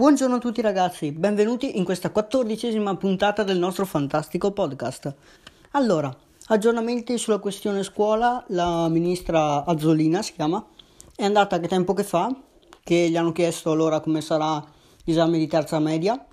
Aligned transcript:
Buongiorno 0.00 0.36
a 0.36 0.38
tutti 0.38 0.62
ragazzi, 0.62 1.12
benvenuti 1.12 1.76
in 1.76 1.84
questa 1.84 2.10
quattordicesima 2.10 2.96
puntata 2.96 3.42
del 3.42 3.58
nostro 3.58 3.84
fantastico 3.84 4.50
podcast. 4.50 5.14
Allora, 5.72 6.10
aggiornamenti 6.46 7.18
sulla 7.18 7.36
questione 7.36 7.82
scuola, 7.82 8.42
la 8.48 8.88
ministra 8.88 9.62
Azzolina 9.66 10.22
si 10.22 10.32
chiama, 10.32 10.66
è 11.14 11.26
andata 11.26 11.60
che 11.60 11.68
tempo 11.68 11.92
che 11.92 12.02
fa, 12.02 12.34
che 12.82 13.10
gli 13.10 13.16
hanno 13.18 13.32
chiesto 13.32 13.72
allora 13.72 14.00
come 14.00 14.22
sarà 14.22 14.64
l'esame 15.04 15.36
di 15.36 15.46
terza 15.46 15.78
media 15.78 16.26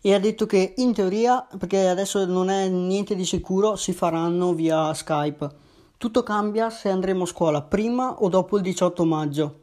e 0.00 0.14
ha 0.14 0.20
detto 0.20 0.46
che 0.46 0.74
in 0.76 0.94
teoria, 0.94 1.44
perché 1.58 1.88
adesso 1.88 2.24
non 2.26 2.48
è 2.48 2.68
niente 2.68 3.16
di 3.16 3.24
sicuro, 3.24 3.74
si 3.74 3.92
faranno 3.92 4.54
via 4.54 4.94
Skype. 4.94 5.48
Tutto 5.96 6.22
cambia 6.22 6.70
se 6.70 6.90
andremo 6.90 7.24
a 7.24 7.26
scuola 7.26 7.60
prima 7.60 8.20
o 8.20 8.28
dopo 8.28 8.56
il 8.56 8.62
18 8.62 9.04
maggio. 9.04 9.60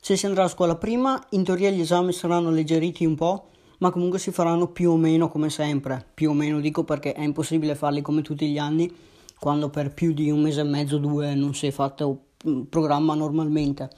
Se 0.00 0.16
si 0.16 0.26
andrà 0.26 0.44
a 0.44 0.48
scuola 0.48 0.76
prima, 0.76 1.20
in 1.30 1.44
teoria 1.44 1.70
gli 1.70 1.80
esami 1.80 2.12
saranno 2.12 2.48
alleggeriti 2.48 3.04
un 3.04 3.14
po', 3.14 3.48
ma 3.78 3.90
comunque 3.90 4.18
si 4.18 4.30
faranno 4.30 4.68
più 4.68 4.92
o 4.92 4.96
meno 4.96 5.28
come 5.28 5.50
sempre. 5.50 6.04
Più 6.14 6.30
o 6.30 6.32
meno 6.32 6.60
dico 6.60 6.84
perché 6.84 7.12
è 7.12 7.22
impossibile 7.22 7.74
farli 7.74 8.00
come 8.00 8.22
tutti 8.22 8.48
gli 8.48 8.58
anni, 8.58 8.90
quando 9.38 9.68
per 9.68 9.92
più 9.92 10.12
di 10.12 10.30
un 10.30 10.40
mese 10.40 10.60
e 10.60 10.64
mezzo, 10.64 10.98
due, 10.98 11.34
non 11.34 11.54
si 11.54 11.66
è 11.66 11.70
fatto 11.70 12.20
un 12.44 12.68
programma 12.68 13.14
normalmente. 13.14 13.90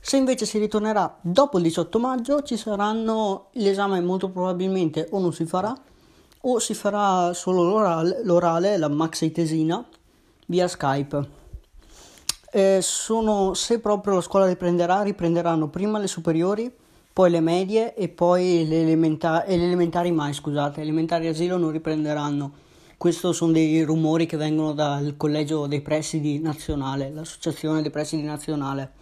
Se 0.00 0.16
invece 0.16 0.46
si 0.46 0.58
ritornerà 0.58 1.18
dopo 1.20 1.58
il 1.58 1.64
18 1.64 1.98
maggio, 1.98 2.42
ci 2.42 2.56
saranno 2.56 3.48
l'esame 3.52 4.00
molto 4.00 4.30
probabilmente 4.30 5.08
o 5.10 5.20
non 5.20 5.32
si 5.32 5.44
farà, 5.44 5.74
o 6.40 6.58
si 6.58 6.74
farà 6.74 7.32
solo 7.34 7.62
l'orale, 7.64 8.20
l'orale 8.24 8.76
la 8.78 8.88
maxi 8.88 9.30
tesina, 9.30 9.86
via 10.46 10.68
Skype. 10.68 11.36
Eh, 12.50 12.78
sono, 12.80 13.52
se 13.52 13.78
proprio 13.78 14.14
la 14.14 14.20
scuola 14.22 14.46
riprenderà, 14.46 15.02
riprenderanno 15.02 15.68
prima 15.68 15.98
le 15.98 16.06
superiori, 16.06 16.72
poi 17.12 17.30
le 17.30 17.40
medie 17.40 17.94
e 17.94 18.08
poi 18.08 18.66
le, 18.66 18.80
elementa- 18.80 19.44
le 19.46 19.54
elementari 19.54 20.10
mai, 20.12 20.32
scusate, 20.32 20.80
elementari 20.80 21.26
asilo 21.26 21.58
non 21.58 21.70
riprenderanno. 21.70 22.52
Questi 22.96 23.32
sono 23.34 23.52
dei 23.52 23.82
rumori 23.82 24.24
che 24.24 24.38
vengono 24.38 24.72
dal 24.72 25.14
collegio 25.16 25.66
dei 25.66 25.82
presidi 25.82 26.40
nazionale, 26.40 27.10
l'associazione 27.10 27.82
dei 27.82 27.90
presidi 27.90 28.22
nazionale. 28.22 28.92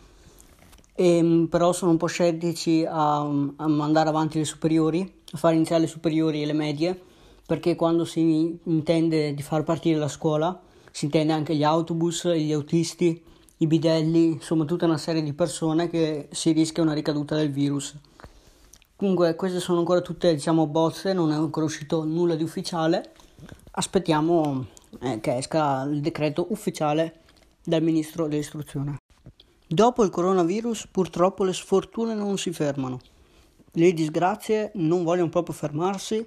E, 0.95 1.17
ehm, 1.17 1.47
però 1.47 1.73
sono 1.73 1.93
un 1.93 1.99
po' 1.99 2.07
scettici 2.07 2.85
a, 2.85 3.21
a 3.21 3.69
mandare 3.69 4.09
avanti 4.09 4.39
le 4.39 4.45
superiori, 4.45 5.21
a 5.33 5.37
fare 5.37 5.55
iniziare 5.55 5.83
le 5.83 5.89
superiori 5.89 6.43
e 6.43 6.47
le 6.47 6.53
medie, 6.53 7.01
perché 7.47 7.77
quando 7.77 8.05
si 8.05 8.59
intende 8.65 9.35
di 9.35 9.43
far 9.43 9.63
partire 9.63 9.99
la 9.99 10.09
scuola 10.09 10.61
si 10.91 11.05
intende 11.05 11.35
anche 11.35 11.55
gli 11.55 11.63
autobus, 11.63 12.27
gli 12.33 12.53
autisti, 12.53 13.23
i 13.59 13.67
bidelli, 13.67 14.33
insomma 14.33 14.65
tutta 14.65 14.85
una 14.85 14.99
serie 14.99 15.23
di 15.23 15.33
persone 15.33 15.89
che 15.89 16.29
si 16.31 16.53
rischia 16.53 16.83
una 16.83 16.93
ricaduta 16.93 17.35
del 17.37 17.51
virus. 17.51 17.95
Comunque 18.97 19.35
queste 19.35 19.61
sono 19.61 19.79
ancora 19.79 20.01
tutte 20.01 20.35
diciamo 20.35 20.67
bozze, 20.67 21.13
non 21.13 21.31
è 21.31 21.35
ancora 21.35 21.67
uscito 21.67 22.05
nulla 22.05 22.35
di 22.35 22.43
ufficiale. 22.43 23.13
Aspettiamo 23.73 24.67
eh, 25.01 25.21
che 25.21 25.37
esca 25.37 25.83
il 25.83 26.01
decreto 26.01 26.47
ufficiale 26.51 27.21
dal 27.63 27.83
ministro 27.83 28.29
dell'istruzione. 28.29 28.99
Dopo 29.67 30.05
il 30.05 30.11
coronavirus 30.11 30.89
purtroppo 30.91 31.45
le 31.45 31.53
sfortune 31.53 32.15
non 32.15 32.39
si 32.39 32.53
fermano. 32.53 33.01
Le 33.73 33.93
disgrazie 33.93 34.71
non 34.75 35.03
vogliono 35.03 35.29
proprio 35.29 35.55
fermarsi 35.55 36.27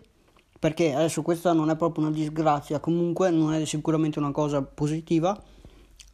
perché 0.60 0.94
adesso 0.94 1.22
questa 1.22 1.54
non 1.54 1.70
è 1.70 1.76
proprio 1.76 2.06
una 2.06 2.14
disgrazia, 2.14 2.80
comunque 2.80 3.30
non 3.30 3.54
è 3.54 3.64
sicuramente 3.66 4.20
una 4.20 4.32
cosa 4.32 4.62
positiva 4.62 5.42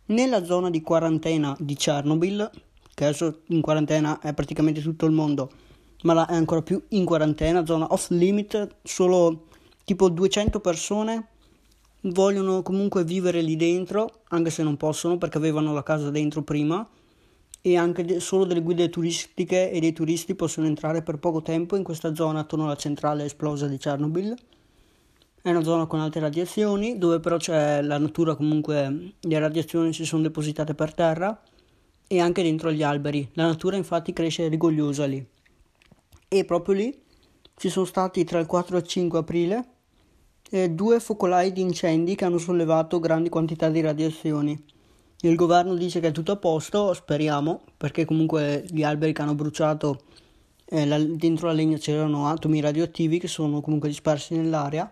nella 0.08 0.44
zona 0.44 0.70
di 0.70 0.82
quarantena 0.82 1.56
di 1.60 1.76
Chernobyl, 1.76 2.50
che 2.94 3.06
adesso 3.06 3.42
in 3.48 3.62
quarantena 3.62 4.20
è 4.20 4.34
praticamente 4.34 4.82
tutto 4.82 5.06
il 5.06 5.12
mondo, 5.12 5.52
ma 6.04 6.26
è 6.28 6.36
ancora 6.36 6.62
più 6.62 6.82
in 6.90 7.06
quarantena, 7.06 7.66
zona 7.66 7.92
off 7.92 8.10
limit, 8.10 8.78
solo 8.84 9.48
tipo 9.84 10.10
200 10.10 10.60
persone 10.60 11.28
vogliono 12.02 12.62
comunque 12.62 13.04
vivere 13.04 13.42
lì 13.42 13.56
dentro, 13.56 14.22
anche 14.30 14.50
se 14.50 14.64
non 14.64 14.78
possono 14.78 15.18
perché 15.18 15.38
avevano 15.38 15.74
la 15.74 15.84
casa 15.84 16.10
dentro 16.10 16.44
prima 16.44 16.88
e 17.62 17.78
anche 17.78 18.06
de- 18.06 18.20
solo 18.20 18.46
delle 18.46 18.62
guide 18.62 18.90
turistiche 18.90 19.72
e 19.72 19.80
dei 19.80 19.92
turisti 19.92 20.36
possono 20.36 20.68
entrare 20.68 21.02
per 21.02 21.18
poco 21.18 21.42
tempo 21.42 21.76
in 21.76 21.84
questa 21.84 22.14
zona 22.14 22.42
attorno 22.42 22.66
alla 22.66 22.76
centrale 22.76 23.26
esplosa 23.26 23.68
di 23.68 23.78
Chernobyl 23.78 24.36
è 25.46 25.52
una 25.52 25.62
zona 25.62 25.86
con 25.86 26.00
alte 26.00 26.20
radiazioni, 26.20 26.98
dove 26.98 27.20
però 27.20 27.38
c'è 27.38 27.80
la 27.84 28.00
natura 28.00 28.34
comunque, 28.34 29.14
le 29.20 29.40
radiazioni 29.40 29.94
si 29.94 30.04
sono 30.04 30.24
depositate 30.24 30.74
per 30.74 30.92
terra 30.96 31.40
e 32.08 32.20
anche 32.20 32.42
dentro 32.42 32.72
gli 32.72 32.82
alberi. 32.82 33.30
La 33.34 33.46
natura 33.46 33.76
infatti 33.76 34.12
cresce 34.12 34.48
rigogliosa 34.48 35.06
lì. 35.06 35.24
E 36.28 36.46
proprio 36.46 36.74
lì 36.74 37.00
ci 37.58 37.70
sono 37.70 37.86
stati 37.86 38.24
tra 38.24 38.40
il 38.40 38.48
4 38.48 38.76
e 38.76 38.80
il 38.80 38.88
5 38.88 39.20
aprile 39.20 39.66
eh, 40.50 40.72
due 40.72 41.00
focolai 41.00 41.54
di 41.54 41.62
incendi 41.62 42.16
che 42.16 42.26
hanno 42.26 42.40
sollevato 42.40 43.00
grandi 43.00 43.30
quantità 43.30 43.70
di 43.70 43.82
radiazioni. 43.82 44.60
Il 45.20 45.36
governo 45.36 45.76
dice 45.76 46.00
che 46.00 46.08
è 46.08 46.12
tutto 46.12 46.32
a 46.32 46.38
posto, 46.38 46.92
speriamo, 46.96 47.66
perché 47.78 48.06
comunque 48.06 48.66
gli 48.68 48.82
alberi 48.82 49.14
che 49.14 49.22
hanno 49.22 49.36
bruciato 49.36 50.06
eh, 50.66 50.88
la, 50.88 50.98
dentro 50.98 51.46
la 51.46 51.54
legna 51.54 51.78
c'erano 51.78 52.30
atomi 52.30 52.62
radioattivi 52.62 53.20
che 53.20 53.28
sono 53.28 53.62
comunque 53.62 53.90
dispersi 53.90 54.36
nell'aria 54.36 54.92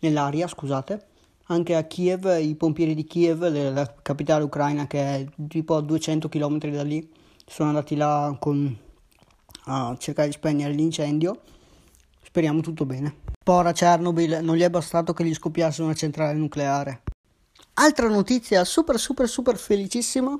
nell'aria, 0.00 0.46
scusate. 0.46 1.06
Anche 1.50 1.74
a 1.74 1.84
Kiev, 1.84 2.38
i 2.40 2.54
pompieri 2.54 2.94
di 2.94 3.04
Kiev, 3.04 3.48
la 3.72 3.94
capitale 4.02 4.44
ucraina 4.44 4.86
che 4.86 5.00
è 5.00 5.26
tipo 5.48 5.76
a 5.76 5.80
200 5.80 6.28
km 6.28 6.58
da 6.70 6.82
lì, 6.82 7.10
sono 7.46 7.70
andati 7.70 7.96
là 7.96 8.36
con, 8.38 8.76
a 9.64 9.96
cercare 9.98 10.28
di 10.28 10.34
spegnere 10.34 10.72
l'incendio. 10.74 11.40
Speriamo 12.22 12.60
tutto 12.60 12.84
bene. 12.84 13.14
Pora 13.42 13.72
Chernobyl 13.72 14.40
non 14.42 14.56
gli 14.56 14.62
è 14.62 14.68
bastato 14.68 15.14
che 15.14 15.24
gli 15.24 15.32
scoppiasse 15.32 15.82
una 15.82 15.94
centrale 15.94 16.34
nucleare. 16.34 17.02
Altra 17.74 18.08
notizia 18.08 18.64
super 18.64 18.98
super 18.98 19.26
super 19.26 19.56
felicissima. 19.56 20.38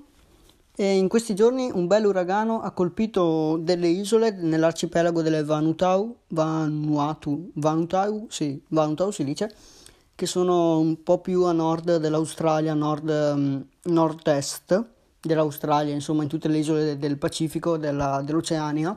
E 0.81 0.97
in 0.97 1.09
questi 1.09 1.35
giorni 1.35 1.73
un 1.73 1.89
bel 1.89 2.05
uragano 2.05 2.61
ha 2.61 2.71
colpito 2.71 3.59
delle 3.61 3.89
isole 3.89 4.31
nell'arcipelago 4.31 5.23
delle 5.23 5.43
Vanuatu, 5.43 6.19
Vanuatu, 6.29 7.51
Vanuatu, 7.55 8.27
sì, 8.31 8.63
Vanuatu 8.69 9.11
si 9.11 9.25
dice, 9.25 9.53
che 10.15 10.27
sono 10.27 10.79
un 10.79 11.03
po' 11.03 11.19
più 11.19 11.43
a 11.43 11.53
nord 11.53 11.97
dell'Australia, 11.97 12.75
nord, 12.75 13.09
um, 13.09 13.67
nord-est 13.87 14.85
dell'Australia, 15.21 15.93
insomma 15.93 16.23
in 16.23 16.29
tutte 16.29 16.47
le 16.47 16.59
isole 16.59 16.97
del 16.97 17.19
Pacifico, 17.19 17.77
della, 17.77 18.23
dell'Oceania, 18.25 18.97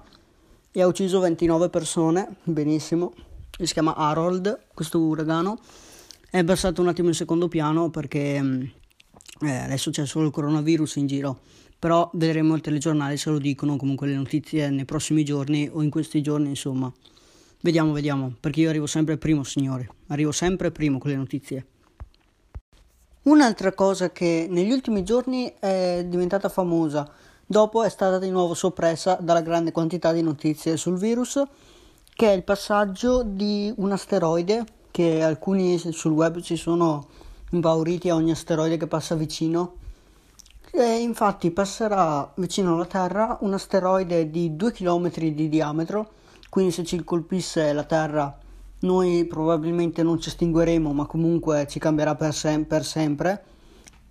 e 0.71 0.81
ha 0.83 0.85
ucciso 0.85 1.19
29 1.19 1.69
persone, 1.69 2.35
benissimo, 2.43 3.11
si 3.59 3.73
chiama 3.73 3.95
Harold, 3.95 4.67
questo 4.71 4.99
uragano, 4.99 5.57
è 6.29 6.43
passato 6.43 6.79
un 6.79 6.89
attimo 6.89 7.07
in 7.07 7.15
secondo 7.15 7.47
piano 7.47 7.89
perché 7.89 8.39
mm, 8.39 8.61
eh, 9.41 9.57
adesso 9.57 9.89
c'è 9.89 10.05
solo 10.05 10.27
il 10.27 10.31
coronavirus 10.31 10.97
in 10.97 11.07
giro 11.07 11.39
però 11.81 12.07
vedremo 12.13 12.53
il 12.53 12.61
telegiornale 12.61 13.17
se 13.17 13.31
lo 13.31 13.39
dicono 13.39 13.75
comunque 13.75 14.05
le 14.05 14.13
notizie 14.13 14.69
nei 14.69 14.85
prossimi 14.85 15.25
giorni 15.25 15.67
o 15.67 15.81
in 15.81 15.89
questi 15.89 16.21
giorni 16.21 16.49
insomma. 16.49 16.93
Vediamo 17.59 17.91
vediamo 17.91 18.35
perché 18.39 18.59
io 18.59 18.69
arrivo 18.69 18.85
sempre 18.85 19.17
primo 19.17 19.43
signore 19.43 19.89
arrivo 20.09 20.31
sempre 20.31 20.69
primo 20.69 20.99
con 20.99 21.09
le 21.09 21.17
notizie. 21.17 21.65
Un'altra 23.23 23.73
cosa 23.73 24.11
che 24.11 24.45
negli 24.47 24.71
ultimi 24.71 25.03
giorni 25.03 25.51
è 25.57 26.05
diventata 26.07 26.49
famosa. 26.49 27.09
Dopo 27.47 27.81
è 27.81 27.89
stata 27.89 28.19
di 28.19 28.29
nuovo 28.29 28.53
soppressa 28.53 29.17
dalla 29.19 29.41
grande 29.41 29.71
quantità 29.71 30.11
di 30.11 30.21
notizie 30.21 30.77
sul 30.77 30.99
virus 30.99 31.41
che 32.13 32.27
è 32.27 32.35
il 32.35 32.43
passaggio 32.43 33.23
di 33.23 33.73
un 33.77 33.91
asteroide 33.91 34.65
che 34.91 35.23
alcuni 35.23 35.79
sul 35.79 36.11
web 36.11 36.41
si 36.41 36.57
sono 36.57 37.07
impauriti 37.49 38.09
a 38.09 38.13
ogni 38.13 38.29
asteroide 38.29 38.77
che 38.77 38.85
passa 38.85 39.15
vicino 39.15 39.79
e 40.71 41.01
infatti 41.01 41.51
passerà 41.51 42.31
vicino 42.35 42.75
alla 42.75 42.85
Terra 42.85 43.37
un 43.41 43.53
asteroide 43.53 44.29
di 44.29 44.55
2 44.55 44.71
km 44.71 45.11
di 45.11 45.49
diametro, 45.49 46.11
quindi 46.49 46.71
se 46.71 46.83
ci 46.85 47.03
colpisse 47.03 47.73
la 47.73 47.83
Terra 47.83 48.37
noi 48.81 49.25
probabilmente 49.25 50.01
non 50.01 50.19
ci 50.19 50.29
estingueremo, 50.29 50.91
ma 50.93 51.05
comunque 51.05 51.67
ci 51.69 51.77
cambierà 51.77 52.15
per, 52.15 52.33
sem- 52.33 52.63
per 52.63 52.83
sempre. 52.83 53.43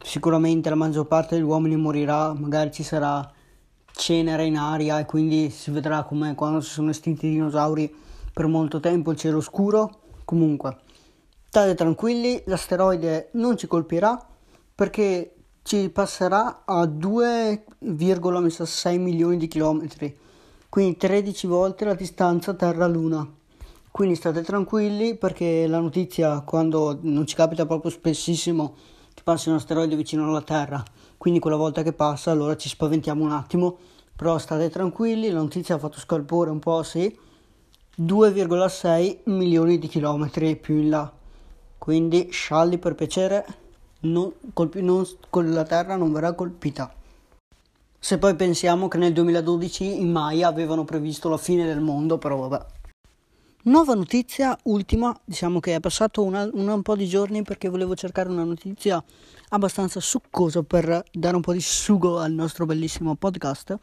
Sicuramente 0.02 0.68
la 0.68 0.76
maggior 0.76 1.06
parte 1.06 1.34
degli 1.34 1.44
uomini 1.44 1.76
morirà, 1.76 2.32
magari 2.34 2.70
ci 2.70 2.82
sarà 2.82 3.28
cenere 3.92 4.44
in 4.44 4.56
aria 4.56 5.00
e 5.00 5.06
quindi 5.06 5.50
si 5.50 5.70
vedrà 5.70 6.04
come 6.04 6.34
quando 6.34 6.60
si 6.60 6.70
sono 6.70 6.90
estinti 6.90 7.26
i 7.26 7.30
dinosauri 7.30 7.92
per 8.32 8.46
molto 8.46 8.78
tempo 8.78 9.10
il 9.10 9.16
cielo 9.16 9.40
scuro. 9.40 10.02
Comunque, 10.24 10.76
state 11.48 11.74
tranquilli, 11.74 12.42
l'asteroide 12.46 13.30
non 13.32 13.56
ci 13.56 13.66
colpirà 13.66 14.24
perché 14.72 15.34
ci 15.70 15.88
passerà 15.88 16.62
a 16.64 16.82
2,6 16.82 18.98
milioni 18.98 19.36
di 19.36 19.46
chilometri, 19.46 20.18
quindi 20.68 20.96
13 20.96 21.46
volte 21.46 21.84
la 21.84 21.94
distanza 21.94 22.54
Terra-Luna. 22.54 23.24
Quindi 23.92 24.16
state 24.16 24.42
tranquilli 24.42 25.16
perché 25.16 25.68
la 25.68 25.78
notizia 25.78 26.40
quando 26.40 26.98
non 27.02 27.24
ci 27.24 27.36
capita 27.36 27.66
proprio 27.66 27.92
spessissimo 27.92 28.74
ti 29.14 29.22
passa 29.22 29.50
un 29.50 29.54
asteroide 29.54 29.94
vicino 29.94 30.26
alla 30.26 30.42
Terra, 30.42 30.82
quindi 31.16 31.38
quella 31.38 31.56
volta 31.56 31.84
che 31.84 31.92
passa 31.92 32.32
allora 32.32 32.56
ci 32.56 32.68
spaventiamo 32.68 33.22
un 33.22 33.30
attimo, 33.30 33.78
però 34.16 34.38
state 34.38 34.70
tranquilli, 34.70 35.30
la 35.30 35.38
notizia 35.38 35.76
ha 35.76 35.78
fatto 35.78 36.00
scalpore 36.00 36.50
un 36.50 36.58
po' 36.58 36.82
sì, 36.82 37.16
2,6 37.96 39.18
milioni 39.26 39.78
di 39.78 39.86
chilometri 39.86 40.56
più 40.56 40.78
in 40.78 40.88
là. 40.88 41.12
Quindi 41.78 42.26
scialli 42.32 42.78
per 42.78 42.96
piacere, 42.96 43.68
non, 44.00 44.32
colpi, 44.52 44.82
non, 44.82 45.06
con 45.28 45.50
la 45.52 45.64
Terra 45.64 45.96
non 45.96 46.12
verrà 46.12 46.32
colpita. 46.32 46.92
Se 47.98 48.18
poi 48.18 48.34
pensiamo 48.34 48.88
che 48.88 48.98
nel 48.98 49.12
2012 49.12 50.00
i 50.00 50.04
Maya 50.06 50.48
avevano 50.48 50.84
previsto 50.84 51.28
la 51.28 51.36
fine 51.36 51.66
del 51.66 51.80
mondo, 51.80 52.16
però 52.18 52.36
vabbè. 52.48 52.66
Nuova 53.64 53.92
notizia, 53.92 54.58
ultima, 54.64 55.14
diciamo 55.22 55.60
che 55.60 55.74
è 55.74 55.80
passato 55.80 56.22
una, 56.22 56.48
una, 56.54 56.72
un 56.72 56.80
po' 56.80 56.96
di 56.96 57.06
giorni 57.06 57.42
perché 57.42 57.68
volevo 57.68 57.94
cercare 57.94 58.30
una 58.30 58.42
notizia 58.42 59.04
abbastanza 59.50 60.00
succosa 60.00 60.62
per 60.62 61.04
dare 61.12 61.36
un 61.36 61.42
po' 61.42 61.52
di 61.52 61.60
sugo 61.60 62.18
al 62.18 62.32
nostro 62.32 62.64
bellissimo 62.64 63.16
podcast. 63.16 63.76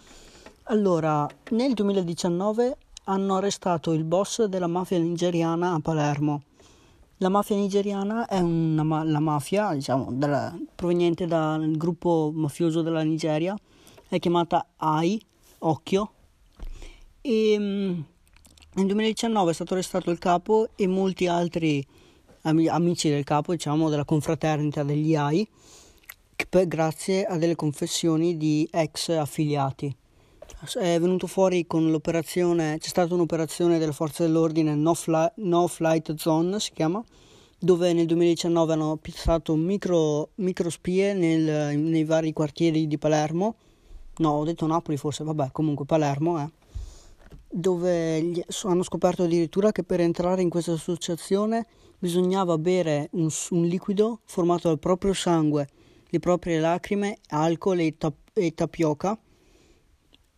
Allora, 0.63 1.27
nel 1.51 1.73
2019 1.73 2.77
hanno 3.03 3.35
arrestato 3.35 3.93
il 3.93 4.03
boss 4.03 4.45
della 4.45 4.65
mafia 4.65 4.97
nigeriana 4.97 5.73
a 5.73 5.79
Palermo. 5.79 6.41
La 7.19 7.29
mafia 7.29 7.55
nigeriana 7.55 8.27
è 8.27 8.39
una, 8.39 9.03
la 9.03 9.19
mafia, 9.19 9.73
diciamo, 9.73 10.09
della, 10.11 10.55
proveniente 10.75 11.25
dal 11.25 11.71
gruppo 11.71 12.31
mafioso 12.31 12.83
della 12.83 13.01
Nigeria, 13.01 13.57
è 14.07 14.19
chiamata 14.19 14.67
AI, 14.75 15.19
Occhio, 15.59 16.11
e 17.21 17.55
mm, 17.57 17.99
nel 18.73 18.85
2019 18.85 19.49
è 19.49 19.53
stato 19.55 19.73
arrestato 19.73 20.11
il 20.11 20.19
capo 20.19 20.69
e 20.75 20.85
molti 20.85 21.25
altri 21.25 21.83
amici 22.43 23.09
del 23.09 23.23
capo, 23.23 23.51
diciamo, 23.51 23.89
della 23.89 24.05
confraternita 24.05 24.83
degli 24.83 25.15
AI, 25.15 25.47
grazie 26.67 27.25
a 27.25 27.35
delle 27.37 27.55
confessioni 27.55 28.37
di 28.37 28.69
ex 28.71 29.09
affiliati. 29.09 29.95
È 30.59 30.99
venuto 30.99 31.27
fuori 31.27 31.67
con 31.67 31.91
l'operazione, 31.91 32.79
c'è 32.79 32.87
stata 32.87 33.13
un'operazione 33.13 33.77
delle 33.77 33.91
forze 33.91 34.23
dell'ordine 34.23 34.73
No, 34.73 34.95
Fly, 34.95 35.33
no 35.35 35.67
Flight 35.67 36.15
Zone, 36.15 36.59
si 36.59 36.71
chiama, 36.73 37.01
dove 37.59 37.93
nel 37.93 38.07
2019 38.07 38.73
hanno 38.73 38.97
piazzato 38.97 39.55
micro, 39.55 40.29
micro 40.35 40.71
spie 40.71 41.13
nel, 41.13 41.77
nei 41.77 42.03
vari 42.05 42.33
quartieri 42.33 42.87
di 42.87 42.97
Palermo. 42.97 43.55
No, 44.17 44.31
ho 44.31 44.43
detto 44.45 44.65
Napoli 44.65 44.97
forse, 44.97 45.23
vabbè, 45.23 45.51
comunque 45.51 45.85
Palermo, 45.85 46.41
eh 46.41 46.49
dove 47.49 48.43
hanno 48.63 48.83
scoperto 48.83 49.23
addirittura 49.23 49.71
che 49.71 49.83
per 49.83 50.01
entrare 50.01 50.41
in 50.41 50.49
questa 50.49 50.73
associazione 50.73 51.67
bisognava 51.99 52.57
bere 52.57 53.09
un, 53.11 53.29
un 53.51 53.63
liquido 53.63 54.21
formato 54.25 54.69
dal 54.69 54.79
proprio 54.79 55.13
sangue, 55.13 55.67
le 56.09 56.19
proprie 56.19 56.59
lacrime, 56.59 57.19
alcol 57.27 57.79
e, 57.79 57.95
tap- 57.95 58.31
e 58.33 58.53
tapioca 58.55 59.17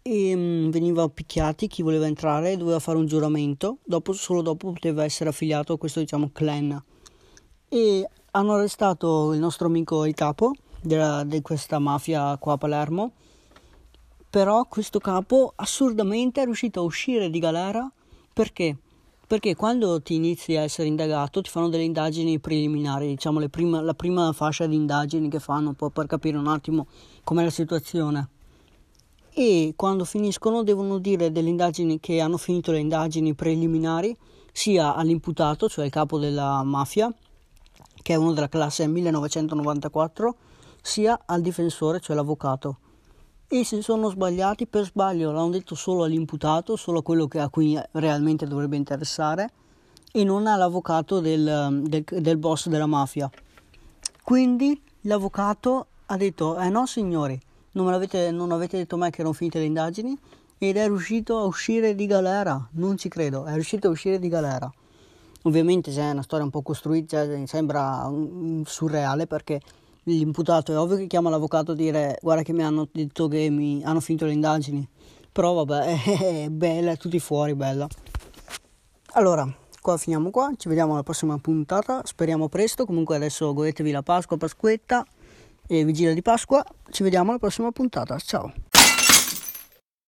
e 0.01 0.35
mh, 0.35 0.39
mm, 0.39 0.69
veniva 0.69 1.07
picchiati 1.09 1.67
chi 1.67 1.81
voleva 1.81 2.05
entrare 2.05 2.57
doveva 2.57 2.79
fare 2.79 2.97
un 2.97 3.05
giuramento 3.05 3.77
dopo, 3.83 4.13
solo 4.13 4.41
dopo 4.41 4.71
poteva 4.71 5.03
essere 5.03 5.29
affiliato 5.29 5.73
a 5.73 5.77
questo 5.77 5.99
diciamo 5.99 6.29
clan 6.31 6.81
e 7.67 8.09
hanno 8.31 8.53
arrestato 8.53 9.33
il 9.33 9.39
nostro 9.39 9.67
amico 9.67 10.05
il 10.05 10.13
capo 10.13 10.53
della, 10.81 11.23
di 11.23 11.41
questa 11.41 11.79
mafia 11.79 12.37
qua 12.37 12.53
a 12.53 12.57
Palermo 12.57 13.11
però 14.29 14.65
questo 14.65 14.99
capo 14.99 15.53
assurdamente 15.55 16.41
è 16.41 16.45
riuscito 16.45 16.79
a 16.79 16.83
uscire 16.83 17.29
di 17.29 17.39
galera 17.39 17.91
perché? 18.33 18.77
Perché 19.29 19.53
quando 19.55 20.01
ti 20.01 20.15
inizi 20.15 20.55
a 20.55 20.61
essere 20.61 20.87
indagato 20.87 21.41
ti 21.41 21.51
fanno 21.51 21.69
delle 21.69 21.83
indagini 21.83 22.39
preliminari, 22.39 23.09
diciamo 23.09 23.47
prima, 23.47 23.79
la 23.79 23.93
prima 23.93 24.31
fascia 24.33 24.65
di 24.65 24.75
indagini 24.75 25.29
che 25.29 25.39
fanno 25.39 25.73
per 25.73 26.07
capire 26.07 26.35
un 26.35 26.47
attimo 26.47 26.87
com'è 27.23 27.43
la 27.43 27.51
situazione. 27.51 28.29
E 29.33 29.73
quando 29.75 30.05
finiscono 30.05 30.63
devono 30.63 30.97
dire 30.97 31.31
delle 31.31 31.49
indagini 31.49 31.99
che 31.99 32.19
hanno 32.19 32.37
finito 32.37 32.71
le 32.71 32.79
indagini 32.79 33.33
preliminari 33.33 34.15
sia 34.51 34.95
all'imputato, 34.95 35.69
cioè 35.69 35.85
il 35.85 35.91
capo 35.91 36.19
della 36.19 36.63
mafia, 36.63 37.13
che 38.01 38.13
è 38.13 38.17
uno 38.17 38.33
della 38.33 38.49
classe 38.49 38.87
1994, 38.87 40.35
sia 40.81 41.21
al 41.25 41.41
difensore, 41.41 41.99
cioè 41.99 42.15
l'avvocato 42.15 42.77
e 43.51 43.63
si 43.63 43.81
sono 43.81 44.09
sbagliati 44.09 44.67
per 44.67 44.85
sbaglio, 44.85 45.31
l'hanno 45.31 45.49
detto 45.49 45.73
solo 45.73 46.03
all'imputato, 46.03 46.75
solo 46.75 46.99
a 46.99 47.01
quello 47.01 47.27
a 47.33 47.49
cui 47.49 47.75
realmente 47.93 48.45
dovrebbe 48.45 48.75
interessare 48.75 49.49
e 50.11 50.23
non 50.23 50.45
all'avvocato 50.45 51.19
del, 51.19 51.81
del, 51.81 52.03
del 52.07 52.37
boss 52.37 52.67
della 52.67 52.85
mafia. 52.85 53.27
Quindi 54.21 54.79
l'avvocato 55.01 55.87
ha 56.05 56.15
detto, 56.15 56.59
eh 56.59 56.69
no 56.69 56.85
signori, 56.85 57.39
non, 57.71 57.93
avete, 57.93 58.31
non 58.31 58.51
avete 58.51 58.77
detto 58.77 58.97
mai 58.97 59.11
che 59.11 59.21
erano 59.21 59.33
finite 59.33 59.59
le 59.59 59.65
indagini? 59.65 60.17
Ed 60.57 60.77
è 60.77 60.85
riuscito 60.87 61.37
a 61.37 61.43
uscire 61.43 61.95
di 61.95 62.05
galera, 62.05 62.67
non 62.71 62.97
ci 62.97 63.07
credo, 63.07 63.45
è 63.45 63.53
riuscito 63.53 63.87
a 63.87 63.91
uscire 63.91 64.19
di 64.19 64.27
galera. 64.27 64.69
Ovviamente 65.43 65.91
c'è 65.91 66.11
una 66.11 66.21
storia 66.21 66.43
un 66.43 66.51
po' 66.51 66.61
costruita, 66.61 67.25
sembra 67.45 68.11
surreale 68.65 69.25
perché 69.25 69.61
l'imputato 70.03 70.73
è 70.73 70.77
ovvio 70.77 70.97
che 70.97 71.07
chiama 71.07 71.29
l'avvocato 71.29 71.71
a 71.71 71.75
dire 71.75 72.17
guarda 72.21 72.43
che 72.43 72.51
mi 72.51 72.63
hanno 72.63 72.87
detto 72.91 73.27
che 73.29 73.49
mi 73.49 73.81
hanno 73.83 74.01
finito 74.01 74.25
le 74.25 74.33
indagini. 74.33 74.85
Però 75.31 75.53
vabbè 75.53 75.95
è 76.45 76.49
bella 76.49 76.95
tutti 76.97 77.19
fuori 77.19 77.55
bella. 77.55 77.87
Allora 79.13 79.47
qua 79.81 79.95
finiamo 79.95 80.29
qua 80.29 80.51
ci 80.57 80.67
vediamo 80.67 80.91
alla 80.91 81.03
prossima 81.03 81.37
puntata 81.37 82.01
speriamo 82.03 82.49
presto. 82.49 82.85
Comunque 82.85 83.15
adesso 83.15 83.53
godetevi 83.53 83.91
la 83.91 84.01
Pasqua 84.01 84.35
Pasquetta 84.35 85.05
e 85.69 85.85
vigilia 85.85 86.13
di 86.15 86.21
Pasqua. 86.23 86.65
Ci 86.89 87.03
vediamo 87.03 87.29
alla 87.29 87.39
prossima 87.39 87.71
puntata. 87.71 88.17
Ciao 88.17 88.51